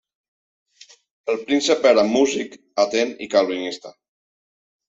El 1.33 1.37
príncep 1.51 1.85
era 1.91 2.07
músic, 2.13 2.57
atent 2.87 3.15
i 3.27 3.31
calvinista. 3.37 3.93